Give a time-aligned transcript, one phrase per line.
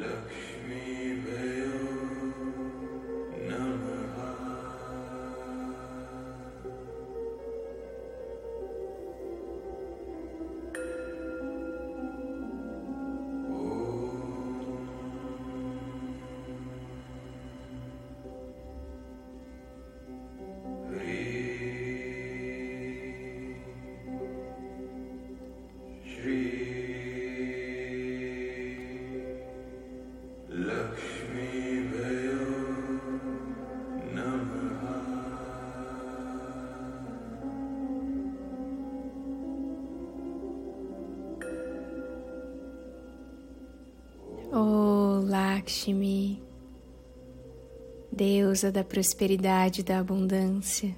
[0.00, 0.22] لك
[44.52, 46.42] Lakshmi,
[48.12, 50.94] deusa da prosperidade e da abundância.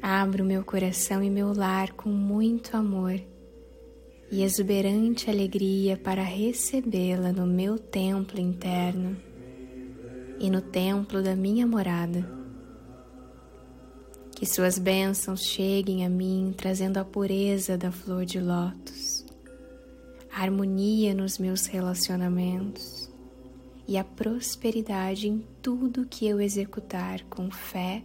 [0.00, 3.20] Abro meu coração e meu lar com muito amor
[4.30, 9.16] e exuberante alegria para recebê-la no meu templo interno
[10.38, 12.24] e no templo da minha morada.
[14.30, 19.09] Que suas bênçãos cheguem a mim trazendo a pureza da flor de lótus
[20.32, 23.10] harmonia nos meus relacionamentos
[23.86, 28.02] e a prosperidade em tudo que eu executar com fé,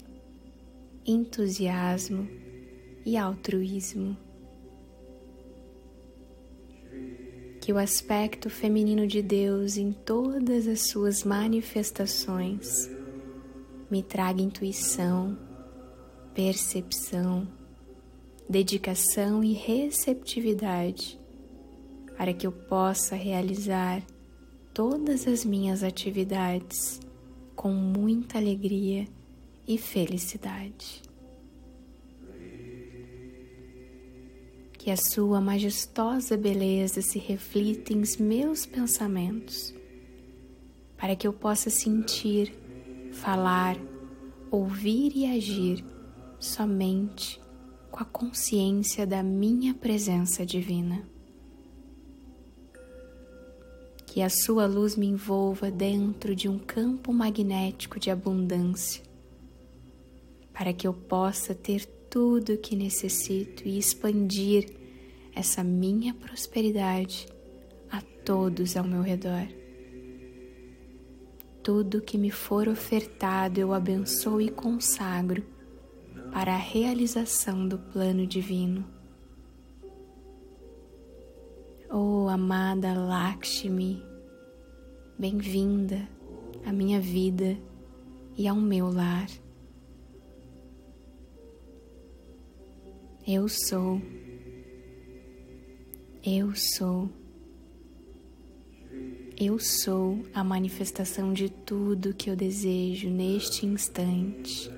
[1.06, 2.28] entusiasmo
[3.06, 4.18] e altruísmo.
[7.62, 12.90] Que o aspecto feminino de Deus em todas as suas manifestações
[13.90, 15.38] me traga intuição,
[16.34, 17.48] percepção,
[18.50, 21.20] dedicação e receptividade
[22.17, 24.02] para que eu possa realizar
[24.73, 26.99] todas as minhas atividades
[27.55, 29.07] com muita alegria
[29.67, 31.02] e felicidade.
[34.73, 39.73] Que a Sua majestosa beleza se reflita em meus pensamentos,
[40.97, 42.53] para que eu possa sentir,
[43.11, 43.78] falar,
[44.51, 45.84] ouvir e agir
[46.40, 47.41] somente
[47.90, 51.15] com a consciência da minha presença divina
[54.16, 59.03] que a sua luz me envolva dentro de um campo magnético de abundância,
[60.53, 64.72] para que eu possa ter tudo o que necessito e expandir
[65.36, 67.28] essa minha prosperidade
[67.92, 69.50] a todos ao meu redor.
[71.62, 75.44] Tudo que me for ofertado eu abençoo e consagro
[76.32, 78.86] para a realização do plano divino.
[81.97, 84.03] Oh, amada Lakshmi,
[85.17, 86.06] bem-vinda
[86.66, 87.57] à minha vida
[88.38, 89.29] e ao meu lar.
[93.25, 94.01] Eu sou,
[96.22, 97.09] eu sou,
[99.39, 104.69] eu sou a manifestação de tudo que eu desejo neste instante,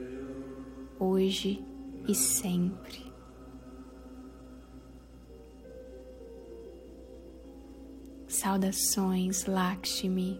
[1.00, 1.66] hoje
[2.07, 3.06] e sempre.
[8.38, 10.40] Saudações, Lakshmi.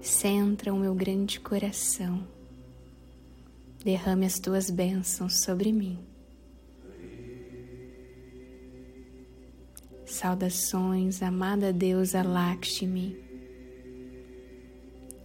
[0.00, 2.24] Centra o meu grande coração.
[3.84, 5.98] Derrame as tuas bênçãos sobre mim.
[10.06, 13.18] Saudações, amada deusa Lakshmi.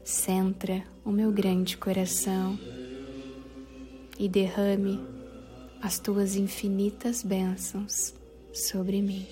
[0.03, 2.57] Centra o meu grande coração
[4.17, 4.99] e derrame
[5.79, 8.15] as tuas infinitas bênçãos
[8.51, 9.27] sobre mim.